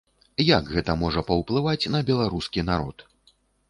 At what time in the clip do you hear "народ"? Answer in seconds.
2.75-3.11